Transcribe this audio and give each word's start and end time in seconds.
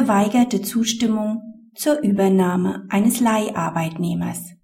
verweigerte 0.00 0.62
Zustimmung 0.62 1.42
zur 1.74 2.00
Übernahme 2.00 2.86
eines 2.88 3.20
Leiharbeitnehmers. 3.20 4.54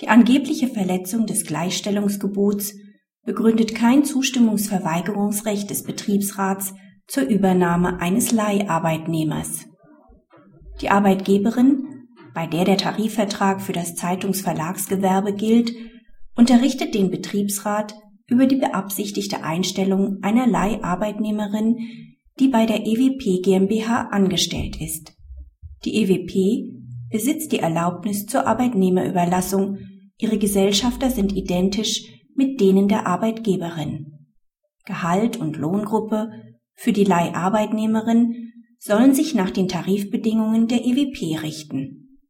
Die 0.00 0.08
angebliche 0.08 0.66
Verletzung 0.66 1.26
des 1.26 1.44
Gleichstellungsgebots 1.44 2.74
begründet 3.24 3.76
kein 3.76 4.04
Zustimmungsverweigerungsrecht 4.04 5.70
des 5.70 5.84
Betriebsrats 5.84 6.74
zur 7.06 7.22
Übernahme 7.28 8.00
eines 8.00 8.32
Leiharbeitnehmers. 8.32 9.66
Die 10.80 10.90
Arbeitgeberin, 10.90 12.08
bei 12.34 12.48
der 12.48 12.64
der 12.64 12.78
Tarifvertrag 12.78 13.62
für 13.62 13.72
das 13.72 13.94
Zeitungsverlagsgewerbe 13.94 15.34
gilt, 15.34 15.72
unterrichtet 16.34 16.96
den 16.96 17.12
Betriebsrat 17.12 17.94
über 18.26 18.46
die 18.46 18.56
beabsichtigte 18.56 19.44
Einstellung 19.44 20.18
einer 20.22 20.48
Leiharbeitnehmerin, 20.48 21.78
die 22.38 22.48
bei 22.48 22.66
der 22.66 22.86
EWP 22.86 23.42
GmbH 23.42 24.08
angestellt 24.10 24.80
ist. 24.80 25.12
Die 25.84 26.02
EWP 26.02 26.78
besitzt 27.10 27.52
die 27.52 27.58
Erlaubnis 27.58 28.26
zur 28.26 28.46
Arbeitnehmerüberlassung, 28.46 29.78
ihre 30.18 30.38
Gesellschafter 30.38 31.10
sind 31.10 31.34
identisch 31.34 32.02
mit 32.34 32.60
denen 32.60 32.88
der 32.88 33.06
Arbeitgeberin. 33.06 34.28
Gehalt 34.84 35.36
und 35.36 35.56
Lohngruppe 35.56 36.30
für 36.74 36.92
die 36.92 37.04
Leiharbeitnehmerin 37.04 38.52
sollen 38.78 39.14
sich 39.14 39.34
nach 39.34 39.50
den 39.50 39.68
Tarifbedingungen 39.68 40.68
der 40.68 40.84
EWP 40.84 41.42
richten. 41.42 42.20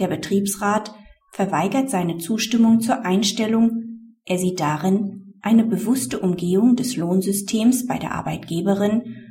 Der 0.00 0.08
Betriebsrat 0.08 0.92
verweigert 1.32 1.90
seine 1.90 2.18
Zustimmung 2.18 2.80
zur 2.80 3.04
Einstellung, 3.04 4.18
er 4.24 4.38
sieht 4.38 4.60
darin 4.60 5.34
eine 5.40 5.64
bewusste 5.64 6.20
Umgehung 6.20 6.76
des 6.76 6.96
Lohnsystems 6.96 7.86
bei 7.86 7.98
der 7.98 8.12
Arbeitgeberin 8.12 9.21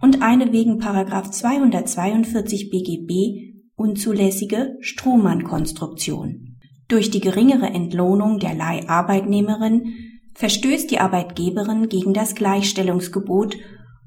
und 0.00 0.22
eine 0.22 0.52
wegen 0.52 0.80
242 0.80 2.70
BGB 2.70 3.48
unzulässige 3.76 4.76
Strohmann-Konstruktion. 4.80 6.56
Durch 6.88 7.10
die 7.10 7.20
geringere 7.20 7.66
Entlohnung 7.66 8.38
der 8.38 8.54
Leiharbeitnehmerin 8.54 9.94
verstößt 10.34 10.90
die 10.90 11.00
Arbeitgeberin 11.00 11.88
gegen 11.88 12.14
das 12.14 12.34
Gleichstellungsgebot 12.34 13.56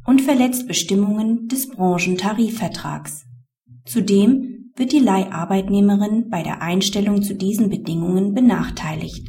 und 0.06 0.22
verletzt 0.22 0.68
Bestimmungen 0.68 1.48
des 1.48 1.70
Branchentarifvertrags. 1.70 3.26
Zudem 3.86 4.72
wird 4.76 4.94
die 4.94 5.00
Leiharbeitnehmerin 5.00 6.30
bei 6.30 6.44
der 6.44 6.62
Einstellung 6.62 7.22
zu 7.22 7.36
diesen 7.36 7.70
Bedingungen 7.70 8.34
benachteiligt. 8.34 9.28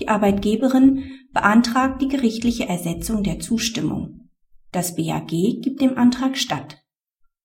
Die 0.00 0.08
Arbeitgeberin 0.08 1.04
beantragt 1.32 2.02
die 2.02 2.08
gerichtliche 2.08 2.68
Ersetzung 2.68 3.22
der 3.22 3.38
Zustimmung. 3.38 4.21
Das 4.72 4.96
BAG 4.96 5.28
gibt 5.28 5.80
dem 5.80 5.96
Antrag 5.96 6.36
statt. 6.36 6.78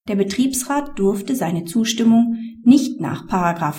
Der 0.08 0.16
Betriebsrat 0.16 0.98
durfte 0.98 1.36
seine 1.36 1.66
Zustimmung 1.66 2.38
nicht 2.64 3.02
nach 3.02 3.28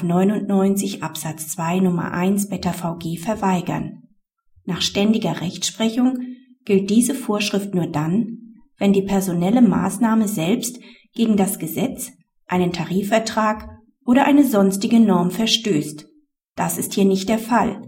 99 0.02 1.02
Absatz 1.02 1.48
2 1.48 1.80
Nummer 1.80 2.12
1 2.12 2.48
Beta 2.50 2.72
VG 2.72 3.18
verweigern. 3.18 4.02
Nach 4.64 4.82
ständiger 4.82 5.40
Rechtsprechung 5.40 6.18
gilt 6.66 6.90
diese 6.90 7.14
Vorschrift 7.14 7.74
nur 7.74 7.86
dann, 7.86 8.56
wenn 8.76 8.92
die 8.92 9.02
personelle 9.02 9.62
Maßnahme 9.62 10.28
selbst 10.28 10.78
gegen 11.14 11.36
das 11.38 11.58
Gesetz, 11.58 12.12
einen 12.46 12.72
Tarifvertrag 12.72 13.68
oder 14.04 14.26
eine 14.26 14.44
sonstige 14.44 15.00
Norm 15.00 15.30
verstößt. 15.30 16.06
Das 16.54 16.76
ist 16.76 16.94
hier 16.94 17.06
nicht 17.06 17.28
der 17.28 17.38
Fall. 17.38 17.82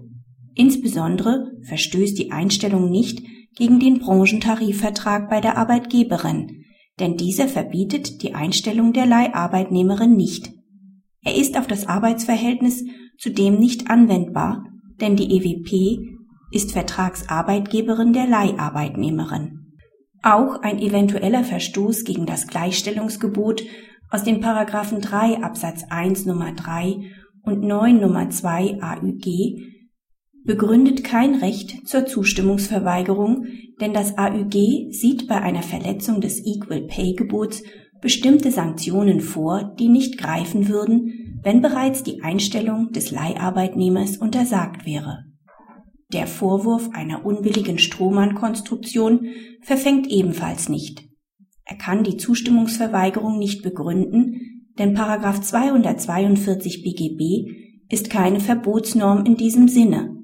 Insbesondere 0.55 1.53
verstößt 1.63 2.19
die 2.19 2.33
Einstellung 2.33 2.91
nicht 2.91 3.23
gegen 3.57 3.81
den 3.81 3.99
Branchentarifvertrag 3.99 5.29
bei 5.29 5.41
der 5.41 5.59
Arbeitgeberin, 5.59 6.65
denn 6.99 7.17
dieser 7.17 7.49
verbietet 7.49 8.23
die 8.23 8.35
Einstellung 8.35 8.93
der 8.93 9.07
Leiharbeitnehmerin 9.07 10.17
nicht. 10.17 10.53
Er 11.23 11.35
ist 11.35 11.59
auf 11.59 11.67
das 11.67 11.87
Arbeitsverhältnis 11.87 12.85
zudem 13.19 13.59
nicht 13.59 13.91
anwendbar, 13.91 14.65
denn 15.01 15.17
die 15.17 15.37
EWP 15.37 15.99
ist 16.53 16.73
Vertragsarbeitgeberin 16.73 18.13
der 18.13 18.27
Leiharbeitnehmerin. 18.27 19.61
Auch 20.23 20.61
ein 20.63 20.79
eventueller 20.79 21.45
Verstoß 21.45 22.05
gegen 22.05 22.27
das 22.27 22.47
Gleichstellungsgebot 22.47 23.63
aus 24.11 24.25
den 24.25 24.41
Paragraphen 24.41 25.01
3 25.01 25.43
Absatz 25.43 25.85
1 25.89 26.27
Nummer 26.27 26.53
3 26.53 27.11
und 27.43 27.63
9 27.63 28.01
Nummer 28.01 28.29
2 28.29 28.83
AÜG 28.83 29.80
begründet 30.45 31.05
kein 31.05 31.37
Recht 31.37 31.87
zur 31.87 32.07
Zustimmungsverweigerung, 32.07 33.47
denn 33.81 33.93
das 33.93 34.17
AÜG 34.17 34.93
sieht 34.93 35.29
bei 35.29 35.41
einer 35.41 35.63
Verletzung 35.63 36.21
des 36.21 36.45
Equal 36.45 36.83
Pay 36.83 37.15
Gebots 37.15 37.63
bestimmte 38.01 38.51
Sanktionen 38.51 39.21
vor, 39.21 39.75
die 39.79 39.89
nicht 39.89 40.19
greifen 40.19 40.69
würden, 40.69 41.41
wenn 41.43 41.61
bereits 41.61 42.03
die 42.03 42.23
Einstellung 42.23 42.93
des 42.93 43.11
Leiharbeitnehmers 43.11 44.17
untersagt 44.17 44.87
wäre. 44.87 45.25
Der 46.13 46.27
Vorwurf 46.27 46.91
einer 46.93 47.25
unbilligen 47.25 47.79
Strohmann-Konstruktion 47.79 49.27
verfängt 49.63 50.09
ebenfalls 50.09 50.69
nicht. 50.69 51.05
Er 51.65 51.77
kann 51.77 52.03
die 52.03 52.17
Zustimmungsverweigerung 52.17 53.39
nicht 53.39 53.63
begründen, 53.63 54.67
denn 54.79 54.95
Paragraph 54.95 55.41
242 55.41 56.83
BGB 56.83 57.53
ist 57.91 58.11
keine 58.11 58.41
Verbotsnorm 58.41 59.25
in 59.25 59.37
diesem 59.37 59.69
Sinne. 59.69 60.20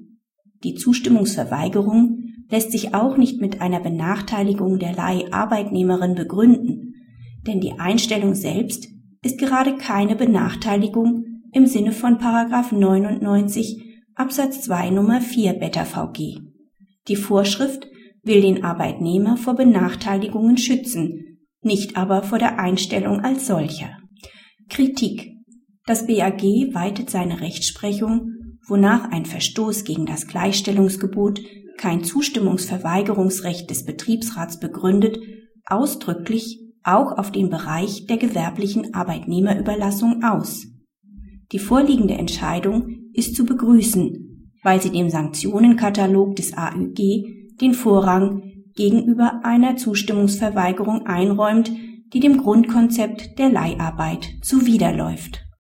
Die 0.63 0.75
Zustimmungsverweigerung 0.75 2.23
lässt 2.49 2.71
sich 2.71 2.93
auch 2.93 3.17
nicht 3.17 3.41
mit 3.41 3.61
einer 3.61 3.79
Benachteiligung 3.79 4.79
der 4.79 4.93
Leiharbeitnehmerin 4.93 6.15
begründen, 6.15 6.95
denn 7.45 7.59
die 7.59 7.79
Einstellung 7.79 8.35
selbst 8.35 8.87
ist 9.21 9.39
gerade 9.39 9.75
keine 9.75 10.15
Benachteiligung 10.15 11.25
im 11.53 11.65
Sinne 11.65 11.91
von 11.91 12.17
Paragraph 12.17 12.71
99 12.71 13.83
Absatz 14.15 14.61
2 14.61 14.89
Nummer 14.91 15.21
4 15.21 15.53
Beta 15.53 15.85
VG. 15.85 16.39
Die 17.07 17.15
Vorschrift 17.15 17.87
will 18.23 18.41
den 18.41 18.63
Arbeitnehmer 18.63 19.37
vor 19.37 19.55
Benachteiligungen 19.55 20.57
schützen, 20.57 21.39
nicht 21.61 21.97
aber 21.97 22.23
vor 22.23 22.39
der 22.39 22.59
Einstellung 22.59 23.21
als 23.21 23.47
solcher. 23.47 23.97
Kritik. 24.69 25.33
Das 25.85 26.05
BAG 26.05 26.41
weitet 26.73 27.09
seine 27.09 27.39
Rechtsprechung, 27.39 28.36
wonach 28.67 29.11
ein 29.11 29.25
Verstoß 29.25 29.83
gegen 29.83 30.05
das 30.05 30.27
Gleichstellungsgebot 30.27 31.39
kein 31.77 32.03
Zustimmungsverweigerungsrecht 32.03 33.69
des 33.69 33.85
Betriebsrats 33.85 34.59
begründet, 34.59 35.19
ausdrücklich 35.65 36.59
auch 36.83 37.17
auf 37.17 37.31
den 37.31 37.49
Bereich 37.49 38.07
der 38.07 38.17
gewerblichen 38.17 38.93
Arbeitnehmerüberlassung 38.93 40.23
aus. 40.23 40.67
Die 41.51 41.59
vorliegende 41.59 42.15
Entscheidung 42.15 43.11
ist 43.13 43.35
zu 43.35 43.45
begrüßen, 43.45 44.51
weil 44.63 44.81
sie 44.81 44.91
dem 44.91 45.09
Sanktionenkatalog 45.09 46.35
des 46.35 46.53
AÜG 46.57 47.57
den 47.61 47.73
Vorrang 47.73 48.43
gegenüber 48.75 49.41
einer 49.43 49.77
Zustimmungsverweigerung 49.77 51.05
einräumt, 51.05 51.71
die 52.13 52.19
dem 52.19 52.37
Grundkonzept 52.37 53.37
der 53.39 53.49
Leiharbeit 53.49 54.29
zuwiderläuft 54.41 55.46